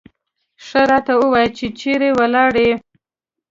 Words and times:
ښه 0.65 0.81
راته 0.89 1.13
ووایه 1.21 1.49
چې 1.57 1.65
چېرې 1.79 2.09
ولاړې. 2.19 2.69